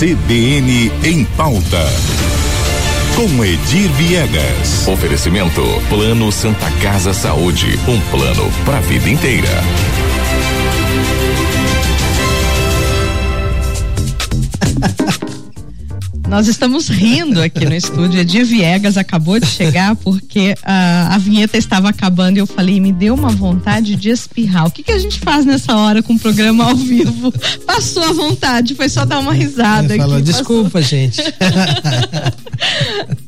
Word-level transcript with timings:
CBN 0.00 0.90
em 1.04 1.26
pauta. 1.36 1.86
Com 3.14 3.44
Edir 3.44 3.90
Viegas. 3.98 4.88
Oferecimento 4.88 5.60
Plano 5.90 6.32
Santa 6.32 6.70
Casa 6.82 7.12
Saúde, 7.12 7.78
um 7.86 8.00
plano 8.10 8.50
para 8.64 8.78
a 8.78 8.80
vida 8.80 9.10
inteira. 9.10 9.62
Nós 16.30 16.46
estamos 16.46 16.88
rindo 16.88 17.42
aqui 17.42 17.64
no 17.64 17.74
estúdio. 17.74 18.20
Edir 18.20 18.46
Viegas 18.46 18.96
acabou 18.96 19.40
de 19.40 19.46
chegar 19.46 19.96
porque 19.96 20.54
a, 20.62 21.16
a 21.16 21.18
vinheta 21.18 21.58
estava 21.58 21.88
acabando 21.88 22.36
e 22.36 22.38
eu 22.38 22.46
falei, 22.46 22.78
me 22.78 22.92
deu 22.92 23.14
uma 23.14 23.30
vontade 23.30 23.96
de 23.96 24.10
espirrar. 24.10 24.68
O 24.68 24.70
que, 24.70 24.84
que 24.84 24.92
a 24.92 24.98
gente 24.98 25.18
faz 25.18 25.44
nessa 25.44 25.76
hora 25.76 26.04
com 26.04 26.14
o 26.14 26.18
programa 26.18 26.66
ao 26.66 26.76
vivo? 26.76 27.34
Passou 27.66 28.04
a 28.04 28.12
vontade, 28.12 28.76
foi 28.76 28.88
só 28.88 29.04
dar 29.04 29.18
uma 29.18 29.32
risada. 29.32 29.96
Falou, 29.96 30.18
aqui, 30.18 30.24
desculpa, 30.24 30.80
gente. 30.80 31.20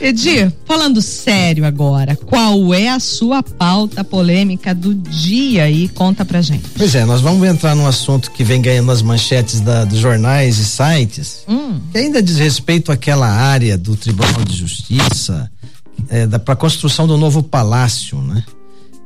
Edir, 0.00 0.52
falando 0.64 1.00
sério 1.02 1.64
agora, 1.64 2.16
qual 2.16 2.72
é 2.72 2.88
a 2.88 3.00
sua 3.00 3.42
pauta 3.42 4.04
polêmica 4.04 4.74
do 4.74 4.94
dia 4.94 5.64
aí? 5.64 5.88
Conta 5.88 6.24
pra 6.24 6.40
gente. 6.40 6.64
Pois 6.76 6.94
é, 6.94 7.04
nós 7.04 7.20
vamos 7.20 7.46
entrar 7.46 7.74
num 7.74 7.86
assunto 7.86 8.30
que 8.30 8.44
vem 8.44 8.60
ganhando 8.60 8.90
as 8.90 9.02
manchetes 9.02 9.60
da, 9.60 9.84
dos 9.84 9.98
jornais 9.98 10.58
e 10.58 10.64
sites, 10.64 11.40
hum. 11.48 11.80
que 11.90 11.98
ainda 11.98 12.22
diz 12.22 12.36
respeito 12.36 12.92
àquela 12.92 13.28
área 13.28 13.76
do 13.76 13.96
Tribunal 13.96 14.44
de 14.44 14.56
Justiça 14.56 15.50
é, 16.08 16.26
para 16.38 16.54
a 16.54 16.56
construção 16.56 17.06
do 17.06 17.16
novo 17.16 17.42
palácio, 17.42 18.20
né? 18.22 18.44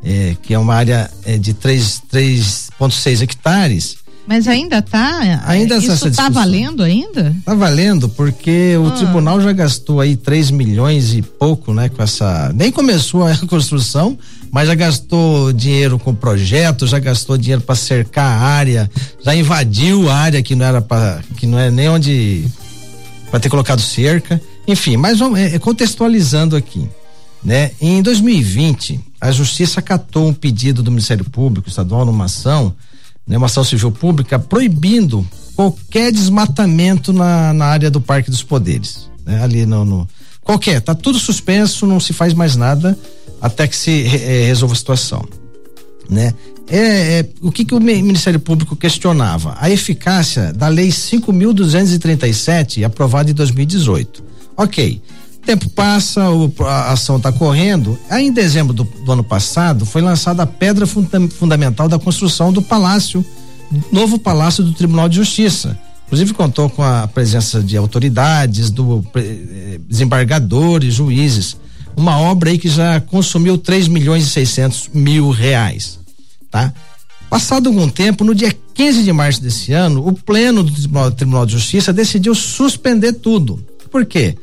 É, 0.04 0.36
que 0.42 0.52
é 0.52 0.58
uma 0.58 0.74
área 0.74 1.08
é, 1.24 1.38
de 1.38 1.54
3,6 1.54 3.22
hectares 3.22 4.01
mas 4.26 4.46
ainda 4.46 4.80
tá? 4.80 5.42
Ainda 5.46 5.76
Isso 5.76 6.08
está 6.08 6.28
valendo 6.28 6.82
ainda? 6.82 7.34
Está 7.38 7.54
valendo, 7.54 8.08
porque 8.08 8.76
o 8.76 8.86
ah. 8.86 8.90
tribunal 8.92 9.40
já 9.40 9.52
gastou 9.52 10.00
aí 10.00 10.16
3 10.16 10.50
milhões 10.52 11.12
e 11.12 11.22
pouco, 11.22 11.74
né, 11.74 11.88
com 11.88 12.02
essa. 12.02 12.52
Nem 12.54 12.70
começou 12.70 13.26
a 13.26 13.36
construção, 13.46 14.16
mas 14.50 14.68
já 14.68 14.74
gastou 14.74 15.52
dinheiro 15.52 15.98
com 15.98 16.14
projeto, 16.14 16.86
já 16.86 16.98
gastou 16.98 17.36
dinheiro 17.36 17.62
para 17.62 17.74
cercar 17.74 18.24
a 18.24 18.44
área, 18.44 18.90
já 19.24 19.34
invadiu 19.34 20.08
a 20.08 20.14
área 20.14 20.42
que 20.42 20.54
não 20.54 20.66
era 20.66 20.80
para 20.80 21.20
que 21.36 21.46
não 21.46 21.58
é 21.58 21.70
nem 21.70 21.88
onde 21.88 22.44
para 23.30 23.40
ter 23.40 23.48
colocado 23.48 23.80
cerca. 23.80 24.40
Enfim, 24.68 24.96
mas 24.96 25.18
vamos, 25.18 25.40
é, 25.40 25.56
é, 25.56 25.58
contextualizando 25.58 26.54
aqui, 26.54 26.86
né? 27.42 27.72
Em 27.80 28.00
2020, 28.00 29.00
a 29.20 29.32
justiça 29.32 29.80
acatou 29.80 30.28
um 30.28 30.32
pedido 30.32 30.82
do 30.82 30.92
Ministério 30.92 31.24
Público 31.24 31.68
Estadual 31.68 32.04
numa 32.04 32.26
ação 32.26 32.72
né, 33.32 33.38
uma 33.38 33.46
ação 33.46 33.64
civil 33.64 33.90
pública 33.90 34.38
proibindo 34.38 35.26
qualquer 35.56 36.12
desmatamento 36.12 37.14
na, 37.14 37.54
na 37.54 37.64
área 37.64 37.90
do 37.90 37.98
Parque 37.98 38.30
dos 38.30 38.42
Poderes, 38.42 39.08
né, 39.24 39.42
ali 39.42 39.64
no, 39.64 39.86
no, 39.86 40.08
qualquer, 40.42 40.82
tá 40.82 40.94
tudo 40.94 41.18
suspenso, 41.18 41.86
não 41.86 41.98
se 41.98 42.12
faz 42.12 42.34
mais 42.34 42.56
nada 42.56 42.96
até 43.40 43.66
que 43.66 43.74
se 43.74 44.04
é, 44.04 44.44
resolva 44.46 44.74
a 44.74 44.76
situação, 44.76 45.26
né? 46.10 46.34
É, 46.68 47.18
é, 47.18 47.28
o 47.40 47.50
que 47.50 47.64
que 47.64 47.74
o 47.74 47.80
Ministério 47.80 48.38
Público 48.38 48.76
questionava? 48.76 49.56
A 49.58 49.68
eficácia 49.68 50.52
da 50.52 50.68
lei 50.68 50.88
5.237 50.88 52.84
aprovada 52.84 53.30
em 53.30 53.34
2018. 53.34 54.22
Ok, 54.56 55.02
tempo 55.42 55.68
passa, 55.70 56.22
a 56.66 56.92
ação 56.92 57.16
está 57.16 57.32
correndo. 57.32 57.98
Aí, 58.08 58.26
em 58.26 58.32
dezembro 58.32 58.72
do, 58.72 58.84
do, 58.84 59.12
ano 59.12 59.24
passado, 59.24 59.84
foi 59.84 60.00
lançada 60.00 60.42
a 60.42 60.46
pedra 60.46 60.86
funda 60.86 61.20
fundamental 61.28 61.88
da 61.88 61.98
construção 61.98 62.52
do 62.52 62.62
palácio, 62.62 63.24
novo 63.90 64.18
palácio 64.18 64.62
do 64.62 64.72
Tribunal 64.72 65.08
de 65.08 65.16
Justiça. 65.16 65.78
Inclusive 66.06 66.34
contou 66.34 66.68
com 66.68 66.82
a 66.82 67.08
presença 67.08 67.62
de 67.62 67.76
autoridades, 67.76 68.70
do 68.70 69.04
eh, 69.14 69.80
desembargadores, 69.88 70.94
juízes. 70.94 71.56
Uma 71.96 72.18
obra 72.18 72.50
aí 72.50 72.58
que 72.58 72.68
já 72.68 73.00
consumiu 73.00 73.56
3 73.56 73.88
milhões 73.88 74.24
e 74.24 74.30
600 74.30 74.90
mil 74.92 75.30
reais, 75.30 75.98
tá? 76.50 76.72
Passado 77.30 77.70
algum 77.70 77.88
tempo, 77.88 78.24
no 78.24 78.34
dia 78.34 78.54
15 78.74 79.04
de 79.04 79.12
março 79.12 79.42
desse 79.42 79.72
ano, 79.72 80.06
o 80.06 80.12
pleno 80.12 80.62
do 80.62 81.10
Tribunal 81.12 81.46
de 81.46 81.52
Justiça 81.52 81.90
decidiu 81.90 82.34
suspender 82.34 83.14
tudo. 83.14 83.64
Por 83.90 84.04
quê? 84.04 84.36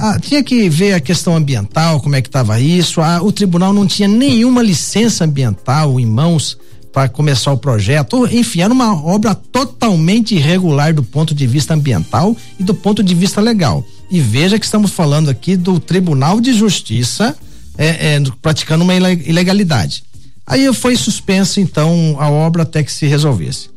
Ah, 0.00 0.16
tinha 0.16 0.44
que 0.44 0.68
ver 0.68 0.92
a 0.92 1.00
questão 1.00 1.34
ambiental, 1.34 2.00
como 2.00 2.14
é 2.14 2.22
que 2.22 2.28
estava 2.28 2.60
isso. 2.60 3.00
Ah, 3.00 3.20
o 3.20 3.32
tribunal 3.32 3.72
não 3.72 3.84
tinha 3.84 4.06
nenhuma 4.06 4.62
licença 4.62 5.24
ambiental 5.24 5.98
em 5.98 6.06
mãos 6.06 6.56
para 6.92 7.08
começar 7.08 7.50
o 7.50 7.58
projeto. 7.58 8.24
Enfim, 8.30 8.60
era 8.60 8.72
uma 8.72 8.94
obra 9.04 9.34
totalmente 9.34 10.36
irregular 10.36 10.94
do 10.94 11.02
ponto 11.02 11.34
de 11.34 11.48
vista 11.48 11.74
ambiental 11.74 12.36
e 12.60 12.62
do 12.62 12.74
ponto 12.74 13.02
de 13.02 13.12
vista 13.12 13.40
legal. 13.40 13.84
E 14.08 14.20
veja 14.20 14.56
que 14.56 14.64
estamos 14.64 14.92
falando 14.92 15.30
aqui 15.30 15.56
do 15.56 15.80
Tribunal 15.80 16.40
de 16.40 16.52
Justiça 16.52 17.36
é, 17.76 18.14
é, 18.14 18.22
praticando 18.40 18.84
uma 18.84 18.94
ilegalidade. 18.94 20.04
Aí 20.46 20.72
foi 20.72 20.94
suspensa 20.94 21.60
então 21.60 22.16
a 22.20 22.30
obra 22.30 22.62
até 22.62 22.84
que 22.84 22.92
se 22.92 23.04
resolvesse. 23.08 23.68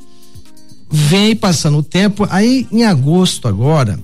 Vem 0.87 1.35
passando 1.35 1.79
o 1.79 1.83
tempo, 1.83 2.27
aí 2.29 2.67
em 2.71 2.85
agosto 2.85 3.47
agora, 3.47 3.99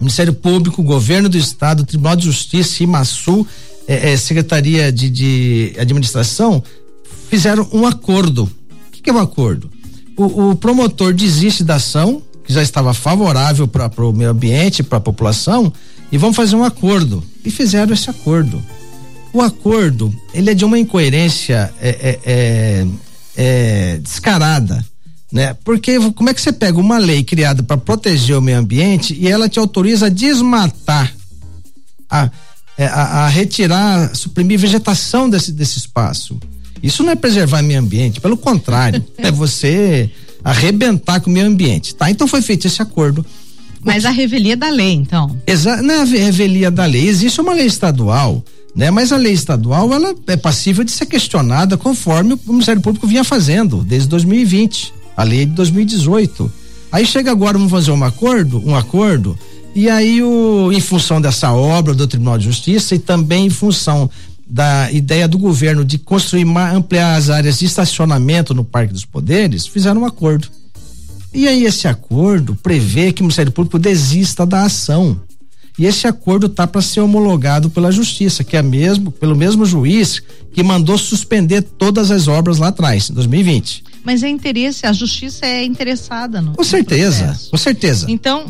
Ministério 0.00 0.32
Público, 0.32 0.82
Governo 0.82 1.28
do 1.28 1.36
Estado, 1.36 1.84
Tribunal 1.84 2.16
de 2.16 2.24
Justiça, 2.24 2.82
IMASU, 2.82 3.46
é, 3.86 4.12
é, 4.12 4.16
Secretaria 4.16 4.90
de, 4.90 5.10
de, 5.10 5.74
Administração, 5.78 6.62
fizeram 7.28 7.68
um 7.72 7.86
acordo. 7.86 8.44
O 8.44 8.90
que, 8.90 9.02
que 9.02 9.10
é 9.10 9.12
um 9.12 9.18
acordo? 9.18 9.70
O, 10.16 10.50
o, 10.50 10.56
promotor 10.56 11.12
desiste 11.12 11.62
da 11.62 11.74
ação, 11.74 12.22
que 12.44 12.52
já 12.52 12.62
estava 12.62 12.94
favorável 12.94 13.68
para 13.68 13.90
o 14.04 14.12
meio 14.12 14.30
ambiente, 14.30 14.82
para 14.82 14.98
a 14.98 15.02
população, 15.02 15.72
e 16.10 16.16
vão 16.16 16.32
fazer 16.32 16.56
um 16.56 16.64
acordo. 16.64 17.22
E 17.44 17.50
fizeram 17.50 17.92
esse 17.92 18.08
acordo. 18.08 18.62
O 19.32 19.42
acordo, 19.42 20.12
ele 20.34 20.50
é 20.50 20.54
de 20.54 20.64
uma 20.64 20.78
incoerência 20.78 21.72
é, 21.80 22.18
é, 22.24 22.86
é 23.36 23.98
descarada 23.98 24.84
né? 25.32 25.56
Porque 25.64 25.98
como 26.12 26.28
é 26.28 26.34
que 26.34 26.40
você 26.40 26.52
pega 26.52 26.78
uma 26.78 26.98
lei 26.98 27.22
criada 27.22 27.62
para 27.62 27.76
proteger 27.76 28.36
o 28.36 28.42
meio 28.42 28.58
ambiente 28.58 29.16
e 29.18 29.28
ela 29.28 29.48
te 29.48 29.58
autoriza 29.58 30.06
a 30.06 30.08
desmatar, 30.08 31.14
a, 32.08 32.30
é, 32.76 32.86
a, 32.86 33.02
a 33.24 33.28
retirar, 33.28 34.14
suprimir 34.14 34.58
vegetação 34.58 35.30
desse, 35.30 35.52
desse 35.52 35.78
espaço? 35.78 36.38
Isso 36.82 37.02
não 37.02 37.12
é 37.12 37.16
preservar 37.16 37.62
o 37.62 37.66
meio 37.66 37.78
ambiente, 37.78 38.20
pelo 38.20 38.36
contrário, 38.36 39.04
é 39.18 39.30
você 39.30 40.10
arrebentar 40.42 41.20
com 41.20 41.30
o 41.30 41.32
meio 41.32 41.46
ambiente, 41.46 41.94
tá? 41.94 42.10
Então 42.10 42.26
foi 42.26 42.42
feito 42.42 42.66
esse 42.66 42.82
acordo. 42.82 43.24
Mas 43.82 44.04
a 44.04 44.10
revelia 44.10 44.56
da 44.56 44.68
lei, 44.68 44.92
então? 44.92 45.36
Exa 45.46 45.80
não 45.80 45.94
é 45.94 46.00
a 46.00 46.04
revelia 46.04 46.70
da 46.70 46.86
lei, 46.86 47.06
existe 47.06 47.40
uma 47.40 47.52
lei 47.52 47.66
estadual, 47.66 48.44
né? 48.74 48.90
Mas 48.90 49.12
a 49.12 49.16
lei 49.16 49.32
estadual, 49.32 49.92
ela 49.92 50.14
é 50.26 50.36
passível 50.36 50.82
de 50.82 50.90
ser 50.90 51.06
questionada 51.06 51.76
conforme 51.76 52.34
o 52.34 52.52
Ministério 52.52 52.82
Público 52.82 53.06
vinha 53.06 53.22
fazendo 53.22 53.84
desde 53.84 54.08
2020 54.08 54.99
a 55.16 55.22
lei 55.22 55.46
de 55.46 55.52
2018. 55.52 56.50
Aí 56.92 57.06
chega 57.06 57.30
agora, 57.30 57.56
vamos 57.56 57.70
fazer 57.70 57.90
um 57.92 58.02
acordo, 58.02 58.62
um 58.66 58.74
acordo, 58.74 59.38
e 59.74 59.88
aí 59.88 60.22
o, 60.22 60.72
em 60.72 60.80
função 60.80 61.20
dessa 61.20 61.52
obra 61.52 61.94
do 61.94 62.06
Tribunal 62.06 62.36
de 62.38 62.44
Justiça 62.44 62.94
e 62.94 62.98
também 62.98 63.46
em 63.46 63.50
função 63.50 64.10
da 64.46 64.90
ideia 64.90 65.28
do 65.28 65.38
governo 65.38 65.84
de 65.84 65.96
construir, 65.96 66.44
ampliar 66.74 67.14
as 67.14 67.30
áreas 67.30 67.60
de 67.60 67.66
estacionamento 67.66 68.52
no 68.52 68.64
Parque 68.64 68.92
dos 68.92 69.04
Poderes, 69.04 69.66
fizeram 69.66 70.02
um 70.02 70.06
acordo. 70.06 70.48
E 71.32 71.46
aí 71.46 71.64
esse 71.64 71.86
acordo 71.86 72.56
prevê 72.56 73.12
que 73.12 73.22
o 73.22 73.24
Ministério 73.24 73.52
Público 73.52 73.78
desista 73.78 74.44
da 74.44 74.64
ação. 74.64 75.20
E 75.78 75.86
esse 75.86 76.06
acordo 76.06 76.46
está 76.46 76.66
para 76.66 76.82
ser 76.82 77.00
homologado 77.00 77.70
pela 77.70 77.90
Justiça, 77.90 78.44
que 78.44 78.56
é 78.56 78.62
mesmo 78.62 79.10
pelo 79.10 79.34
mesmo 79.34 79.64
juiz 79.64 80.22
que 80.52 80.62
mandou 80.62 80.98
suspender 80.98 81.62
todas 81.62 82.10
as 82.10 82.28
obras 82.28 82.58
lá 82.58 82.68
atrás, 82.68 83.08
em 83.08 83.14
2020 83.14 83.90
mas 84.04 84.22
é 84.22 84.28
interesse, 84.28 84.86
a 84.86 84.92
justiça 84.92 85.46
é 85.46 85.64
interessada 85.64 86.40
no. 86.40 86.52
Com 86.52 86.64
certeza, 86.64 87.26
no 87.44 87.50
com 87.50 87.56
certeza. 87.56 88.06
Então. 88.08 88.46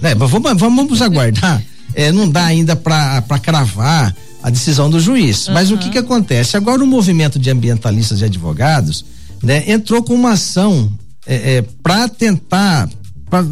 Né, 0.00 0.14
vamos, 0.14 0.60
vamos 0.60 1.00
aguardar. 1.00 1.62
é, 1.94 2.12
não 2.12 2.28
dá 2.28 2.44
ainda 2.44 2.76
para 2.76 3.38
cravar 3.40 4.14
a 4.42 4.50
decisão 4.50 4.90
do 4.90 5.00
juiz. 5.00 5.46
Uhum. 5.46 5.54
Mas 5.54 5.70
o 5.70 5.78
que 5.78 5.90
que 5.90 5.98
acontece? 5.98 6.56
Agora 6.56 6.82
o 6.82 6.86
movimento 6.86 7.38
de 7.38 7.50
ambientalistas 7.50 8.20
e 8.20 8.24
advogados, 8.24 9.04
né, 9.42 9.64
entrou 9.70 10.02
com 10.02 10.14
uma 10.14 10.32
ação 10.32 10.92
é, 11.26 11.56
é, 11.56 11.62
para 11.82 12.08
tentar 12.08 12.88
pra, 13.30 13.46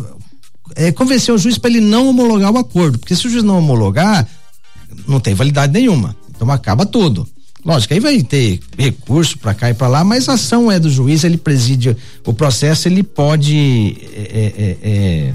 é, 0.80 0.90
convencer 0.90 1.34
o 1.34 1.36
juiz 1.36 1.58
para 1.58 1.68
ele 1.68 1.80
não 1.80 2.08
homologar 2.08 2.50
o 2.50 2.56
acordo, 2.56 2.98
porque 2.98 3.14
se 3.14 3.26
o 3.26 3.30
juiz 3.30 3.44
não 3.44 3.58
homologar, 3.58 4.26
não 5.06 5.20
tem 5.20 5.34
validade 5.34 5.74
nenhuma. 5.74 6.16
Então 6.34 6.50
acaba 6.50 6.86
tudo. 6.86 7.28
Lógico, 7.62 7.92
aí 7.92 8.00
vai 8.00 8.22
ter 8.22 8.58
recurso 8.78 9.36
para 9.36 9.52
cá 9.52 9.68
e 9.68 9.74
para 9.74 9.88
lá, 9.88 10.02
mas 10.02 10.26
a 10.26 10.32
ação 10.32 10.72
é 10.72 10.80
do 10.80 10.88
juiz, 10.88 11.22
ele 11.22 11.36
preside 11.36 11.94
o 12.24 12.32
processo, 12.32 12.88
ele 12.88 13.02
pode 13.02 13.98
é, 14.14 14.20
é, 14.20 14.52
é, 14.56 14.78
é, 14.90 15.34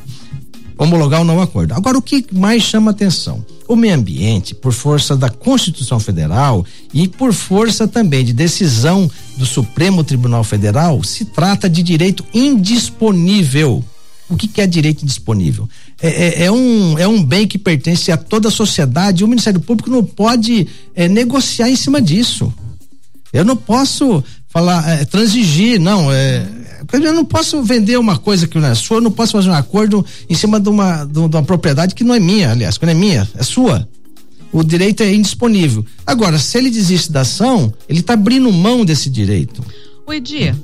homologar 0.80 1.20
ou 1.20 1.26
não 1.26 1.40
acordo. 1.40 1.76
Agora, 1.76 1.96
o 1.96 2.02
que 2.02 2.26
mais 2.32 2.64
chama 2.64 2.90
atenção? 2.90 3.46
O 3.68 3.76
meio 3.76 3.94
ambiente, 3.94 4.56
por 4.56 4.74
força 4.74 5.16
da 5.16 5.30
Constituição 5.30 6.00
Federal 6.00 6.66
e 6.92 7.08
por 7.08 7.32
força 7.34 7.88
também 7.88 8.26
de 8.26 8.34
decisão 8.34 9.10
do 9.38 9.46
Supremo 9.46 10.04
Tribunal 10.04 10.44
Federal, 10.44 11.04
se 11.04 11.24
trata 11.24 11.70
de 11.70 11.84
direito 11.84 12.26
indisponível. 12.34 13.84
O 14.30 14.36
que, 14.36 14.48
que 14.48 14.60
é 14.60 14.68
direito 14.68 15.04
indisponível? 15.04 15.70
É, 16.02 16.08
é, 16.08 16.44
é, 16.46 16.52
um, 16.52 16.98
é 16.98 17.08
um 17.08 17.24
bem 17.24 17.48
que 17.48 17.58
pertence 17.58 18.12
a 18.12 18.18
toda 18.18 18.48
a 18.48 18.52
sociedade 18.52 19.22
e 19.22 19.24
o 19.24 19.28
Ministério 19.28 19.60
Público 19.60 19.90
não 19.90 20.04
pode 20.04 20.68
é, 20.96 21.08
negociar 21.08 21.70
em 21.70 21.76
cima 21.76 22.02
disso. 22.02 22.52
Eu 23.32 23.46
não 23.46 23.56
posso 23.56 24.24
falar, 24.50 24.88
é, 24.90 25.06
transigir, 25.06 25.80
não. 25.80 26.12
É, 26.12 26.48
eu 26.92 27.14
não 27.14 27.26
posso 27.26 27.62
vender 27.62 27.98
uma 27.98 28.18
coisa 28.18 28.48
que 28.48 28.58
não 28.58 28.68
é 28.68 28.74
sua, 28.74 28.98
eu 28.98 29.02
não 29.02 29.12
posso 29.12 29.34
fazer 29.34 29.50
um 29.50 29.54
acordo 29.54 30.06
em 30.30 30.34
cima 30.34 30.60
de 30.60 30.70
uma, 30.70 31.04
de 31.06 31.20
uma 31.20 31.44
propriedade 31.44 31.94
que 31.94 32.04
não 32.04 32.16
é 32.16 32.20
minha, 32.20 32.52
aliás, 32.52 32.78
que 32.78 32.86
não 32.86 32.92
é 32.92 32.96
minha, 32.96 33.30
é 33.36 33.44
sua. 33.44 33.88
O 34.52 34.64
direito 34.64 35.04
é 35.04 35.14
indisponível. 35.14 35.86
Agora, 36.08 36.40
se 36.40 36.58
ele 36.58 36.72
desiste 36.72 37.12
da 37.12 37.22
ação, 37.22 37.74
ele 37.90 38.00
está 38.00 38.14
abrindo 38.14 38.52
mão 38.54 38.86
desse 38.86 39.10
direito. 39.10 39.62
O 40.08 40.14
Edir, 40.14 40.56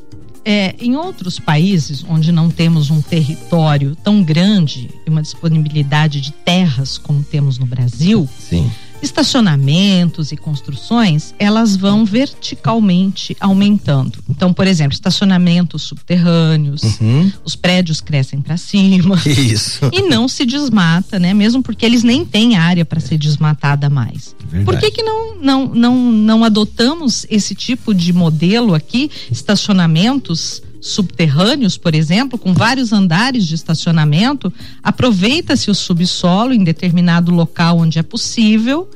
é, 0.44 0.76
em 0.80 0.96
outros 0.96 1.40
países 1.40 2.04
onde 2.08 2.32
não 2.32 2.50
temos 2.50 2.90
um 2.90 3.02
território 3.02 3.96
tão 3.96 4.24
grande 4.24 4.90
e 5.06 5.10
uma 5.10 5.22
disponibilidade 5.22 6.22
de 6.22 6.32
terras 6.32 6.98
como 6.98 7.24
temos 7.24 7.58
no 7.58 7.66
Brasil, 7.66 8.28
Sim 8.40 8.70
estacionamentos 9.02 10.32
e 10.32 10.38
construções, 10.38 11.34
elas 11.40 11.76
vão 11.76 12.06
verticalmente 12.06 13.36
aumentando. 13.40 14.20
Então, 14.30 14.54
por 14.54 14.68
exemplo, 14.68 14.94
estacionamentos 14.94 15.84
subterrâneos, 15.84 16.84
uhum. 17.00 17.32
os 17.44 17.56
prédios 17.56 18.02
crescem 18.02 18.42
para 18.42 18.58
cima. 18.58 19.20
Isso. 19.26 19.90
E 19.92 20.04
não 20.04 20.28
se 20.28 20.46
desmata, 20.46 21.20
né? 21.20 21.34
Mesmo 21.34 21.62
porque 21.64 21.86
eles 21.86 22.04
nem 22.04 22.26
têm 22.26 22.56
área 22.56 22.86
para 22.86 23.00
ser 23.00 23.18
desmatada 23.18 23.90
mais. 23.90 24.36
Verdade. 24.40 24.66
Por 24.66 24.80
que 24.80 24.92
que 24.92 25.04
não, 25.04 25.38
não, 25.38 25.68
não, 25.68 26.12
não 26.12 26.44
adotamos 26.44 27.26
esse 27.30 27.56
tipo 27.56 27.94
de 27.94 28.14
modelo 28.14 28.74
aqui, 28.74 29.10
estacionamentos 29.32 30.62
subterrâneos, 30.82 31.78
por 31.78 31.94
exemplo, 31.94 32.40
com 32.40 32.54
vários 32.54 32.92
andares 32.92 33.46
de 33.46 33.54
estacionamento, 33.54 34.52
aproveita-se 34.82 35.70
o 35.70 35.76
subsolo 35.76 36.54
em 36.54 36.64
determinado 36.64 37.32
local 37.32 37.78
onde 37.78 38.00
é 38.00 38.04
possível, 38.04 38.90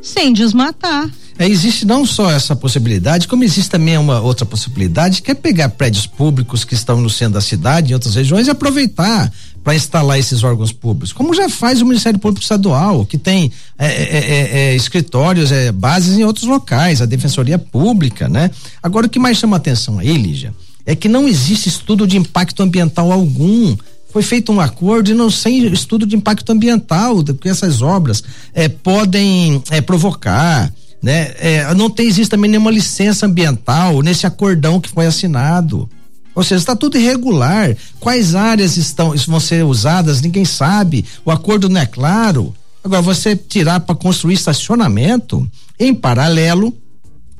sem 0.00 0.32
desmatar. 0.32 1.10
É, 1.38 1.48
existe 1.48 1.84
não 1.84 2.04
só 2.06 2.30
essa 2.30 2.54
possibilidade, 2.54 3.26
como 3.26 3.42
existe 3.42 3.70
também 3.70 3.96
uma 3.98 4.20
outra 4.20 4.44
possibilidade, 4.44 5.22
que 5.22 5.30
é 5.30 5.34
pegar 5.34 5.70
prédios 5.70 6.06
públicos 6.06 6.62
que 6.62 6.74
estão 6.74 7.00
no 7.00 7.10
centro 7.10 7.34
da 7.34 7.40
cidade, 7.40 7.90
em 7.90 7.94
outras 7.94 8.14
regiões, 8.14 8.46
e 8.46 8.50
aproveitar 8.50 9.32
para 9.64 9.74
instalar 9.74 10.18
esses 10.18 10.42
órgãos 10.42 10.72
públicos, 10.72 11.12
como 11.12 11.34
já 11.34 11.48
faz 11.48 11.80
o 11.80 11.86
Ministério 11.86 12.18
Público 12.18 12.42
Estadual, 12.42 13.06
que 13.06 13.16
tem 13.16 13.50
é, 13.78 13.86
é, 13.86 14.18
é, 14.18 14.58
é 14.58 14.76
escritórios, 14.76 15.50
é, 15.52 15.72
bases 15.72 16.18
em 16.18 16.24
outros 16.24 16.46
locais, 16.46 17.00
a 17.00 17.06
Defensoria 17.06 17.58
Pública, 17.58 18.28
né? 18.28 18.50
Agora, 18.82 19.06
o 19.06 19.10
que 19.10 19.18
mais 19.18 19.38
chama 19.38 19.56
atenção 19.56 19.98
aí, 19.98 20.16
Lígia, 20.16 20.52
é 20.84 20.94
que 20.94 21.08
não 21.08 21.28
existe 21.28 21.68
estudo 21.68 22.06
de 22.06 22.16
impacto 22.16 22.62
ambiental 22.62 23.12
algum. 23.12 23.76
Foi 24.12 24.22
feito 24.22 24.52
um 24.52 24.60
acordo 24.60 25.10
e 25.10 25.14
não 25.14 25.30
sem 25.30 25.64
estudo 25.72 26.04
de 26.04 26.16
impacto 26.16 26.50
ambiental, 26.50 27.22
porque 27.24 27.48
essas 27.48 27.80
obras 27.80 28.22
é, 28.52 28.68
podem 28.68 29.62
é, 29.70 29.80
provocar. 29.80 30.72
Né? 31.02 31.32
É, 31.38 31.74
não 31.74 31.88
tem, 31.88 32.06
existe 32.06 32.30
também 32.30 32.50
nenhuma 32.50 32.70
licença 32.70 33.26
ambiental 33.26 34.02
nesse 34.02 34.26
acordão 34.26 34.80
que 34.80 34.90
foi 34.90 35.06
assinado. 35.06 35.88
Ou 36.34 36.42
seja, 36.42 36.60
está 36.60 36.76
tudo 36.76 36.96
irregular. 36.96 37.76
Quais 38.00 38.34
áreas 38.34 38.76
estão 38.76 39.14
vão 39.26 39.40
ser 39.40 39.64
usadas, 39.64 40.20
ninguém 40.20 40.44
sabe. 40.44 41.04
O 41.24 41.30
acordo 41.30 41.68
não 41.68 41.80
é 41.80 41.86
claro. 41.86 42.54
Agora, 42.84 43.02
você 43.02 43.36
tirar 43.36 43.80
para 43.80 43.94
construir 43.94 44.34
estacionamento, 44.34 45.48
em 45.78 45.94
paralelo, 45.94 46.74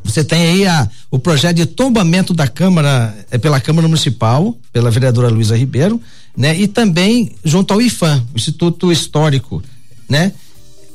você 0.04 0.24
tem 0.24 0.42
aí 0.42 0.66
a, 0.66 0.88
o 1.10 1.18
projeto 1.18 1.56
de 1.56 1.66
tombamento 1.66 2.34
da 2.34 2.48
Câmara, 2.48 3.14
é, 3.30 3.38
pela 3.38 3.60
Câmara 3.60 3.86
Municipal, 3.86 4.56
pela 4.72 4.90
vereadora 4.90 5.28
Luísa 5.28 5.56
Ribeiro, 5.56 6.00
né? 6.36 6.58
E 6.58 6.66
também 6.66 7.32
junto 7.44 7.72
ao 7.72 7.80
IFAM, 7.80 8.22
Instituto 8.34 8.90
Histórico, 8.90 9.62
né? 10.08 10.32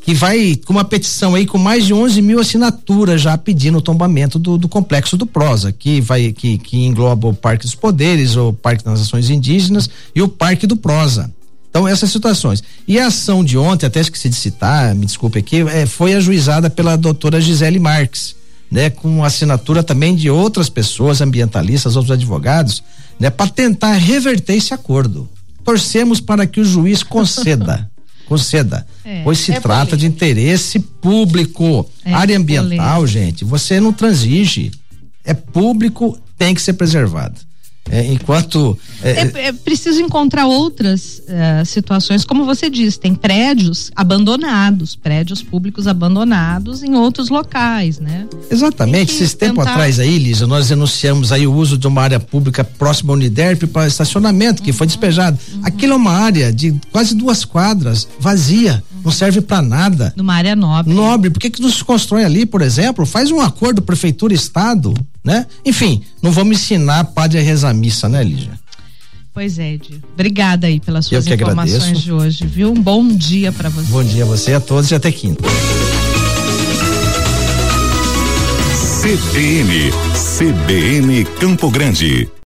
Que 0.01 0.13
vai 0.13 0.55
com 0.65 0.73
uma 0.73 0.85
petição 0.85 1.35
aí 1.35 1.45
com 1.45 1.57
mais 1.57 1.85
de 1.85 1.93
11 1.93 2.21
mil 2.21 2.39
assinaturas 2.39 3.21
já 3.21 3.37
pedindo 3.37 3.77
o 3.77 3.81
tombamento 3.81 4.39
do, 4.39 4.57
do 4.57 4.67
complexo 4.67 5.17
do 5.17 5.25
Prosa, 5.25 5.71
que 5.71 5.99
vai, 5.99 6.31
que, 6.31 6.57
que 6.57 6.85
engloba 6.85 7.27
o 7.27 7.33
Parque 7.33 7.65
dos 7.65 7.75
Poderes, 7.75 8.35
o 8.35 8.53
Parque 8.53 8.83
das 8.83 8.99
Nações 8.99 9.29
Indígenas 9.29 9.89
e 10.15 10.21
o 10.21 10.27
Parque 10.27 10.65
do 10.65 10.77
Prosa. 10.77 11.31
Então, 11.69 11.87
essas 11.87 12.09
situações. 12.09 12.63
E 12.87 12.97
a 12.97 13.07
ação 13.07 13.43
de 13.43 13.57
ontem, 13.57 13.85
até 13.85 13.99
esqueci 13.99 14.29
de 14.29 14.35
citar, 14.35 14.95
me 14.95 15.05
desculpe 15.05 15.37
aqui, 15.37 15.61
é, 15.61 15.85
foi 15.85 16.13
ajuizada 16.13 16.69
pela 16.69 16.95
doutora 16.95 17.41
Gisele 17.41 17.77
Marques 17.77 18.37
né, 18.69 18.89
com 18.89 19.23
assinatura 19.23 19.81
também 19.81 20.15
de 20.15 20.29
outras 20.29 20.69
pessoas, 20.69 21.21
ambientalistas, 21.21 21.95
outros 21.95 22.11
advogados, 22.11 22.83
né, 23.19 23.29
para 23.29 23.49
tentar 23.49 23.93
reverter 23.93 24.55
esse 24.55 24.73
acordo. 24.73 25.29
Torcemos 25.63 26.19
para 26.19 26.45
que 26.45 26.59
o 26.59 26.65
juiz 26.65 27.03
conceda. 27.03 27.89
conceda. 28.27 28.85
É, 29.03 29.23
pois 29.23 29.39
se 29.39 29.53
é 29.53 29.59
trata 29.59 29.95
de 29.95 30.05
interesse 30.05 30.79
público. 30.79 31.89
É 32.03 32.13
Área 32.13 32.37
ambiental, 32.37 33.07
gente, 33.07 33.45
você 33.45 33.79
não 33.79 33.93
transige. 33.93 34.71
É 35.23 35.33
público, 35.33 36.17
tem 36.37 36.53
que 36.53 36.61
ser 36.61 36.73
preservado. 36.73 37.35
É, 37.89 38.05
enquanto. 38.05 38.77
É, 39.01 39.11
é, 39.11 39.47
é, 39.47 39.53
preciso 39.53 40.01
encontrar 40.01 40.47
outras 40.47 41.21
uh, 41.27 41.65
situações, 41.65 42.25
como 42.25 42.45
você 42.45 42.69
disse, 42.69 42.99
tem 42.99 43.13
prédios 43.13 43.91
abandonados, 43.95 44.95
prédios 44.95 45.41
públicos 45.41 45.87
abandonados 45.87 46.83
em 46.83 46.95
outros 46.95 47.29
locais, 47.29 47.99
né? 47.99 48.27
Exatamente. 48.49 49.13
Esses 49.13 49.33
tentar... 49.33 49.47
tempo 49.47 49.61
atrás 49.61 49.99
aí, 49.99 50.17
Lisa, 50.17 50.47
nós 50.47 50.69
denunciamos 50.69 51.31
aí 51.31 51.45
o 51.45 51.53
uso 51.53 51.77
de 51.77 51.87
uma 51.87 52.01
área 52.01 52.19
pública 52.19 52.63
próxima 52.63 53.13
ao 53.13 53.17
Uniderp 53.17 53.63
para 53.67 53.87
estacionamento, 53.87 54.61
que 54.61 54.71
uhum, 54.71 54.77
foi 54.77 54.87
despejado. 54.87 55.37
Uhum. 55.53 55.61
Aquilo 55.63 55.93
é 55.93 55.95
uma 55.95 56.11
área 56.11 56.51
de 56.51 56.75
quase 56.91 57.15
duas 57.15 57.45
quadras, 57.45 58.07
vazia, 58.19 58.83
uhum. 58.91 59.01
não 59.05 59.11
serve 59.11 59.41
para 59.41 59.61
nada. 59.61 60.13
Numa 60.15 60.33
área 60.33 60.55
nobre. 60.55 60.93
Nobre. 60.93 61.29
Por 61.29 61.39
que 61.39 61.49
que 61.49 61.61
não 61.61 61.71
se 61.71 61.83
constrói 61.83 62.23
ali, 62.23 62.45
por 62.45 62.61
exemplo? 62.61 63.05
Faz 63.05 63.31
um 63.31 63.41
acordo 63.41 63.81
prefeitura 63.81 64.33
estado, 64.33 64.93
né? 65.27 65.45
Enfim, 65.65 66.01
não 66.21 66.31
vamos 66.31 66.57
ensinar 66.57 67.03
padre 67.03 67.37
a 67.37 67.41
rezar 67.41 67.73
missa, 67.73 68.07
né, 68.07 68.23
Lígia? 68.23 68.57
Pois 69.33 69.59
é, 69.59 69.73
Edi. 69.73 70.01
Obrigada 70.13 70.67
aí 70.67 70.79
pelas 70.79 71.05
suas 71.05 71.27
informações 71.27 71.75
agradeço. 71.75 72.01
de 72.01 72.11
hoje, 72.13 72.47
viu? 72.47 72.71
Um 72.71 72.81
bom 72.81 73.05
dia 73.09 73.51
para 73.51 73.67
você. 73.67 73.91
Bom 73.91 74.03
dia 74.05 74.23
a 74.23 74.25
você, 74.25 74.53
a 74.53 74.61
todos 74.61 74.89
e 74.89 74.95
até 74.95 75.11
quinta. 75.11 75.43
CBN, 79.01 79.91
CBN 80.15 81.25
Campo 81.39 81.69
Grande. 81.69 82.29